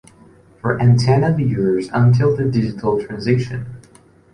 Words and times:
For 0.59 0.81
antenna 0.81 1.31
viewers, 1.31 1.87
until 1.93 2.35
the 2.35 2.45
digital 2.45 2.99
transition. 3.05 3.67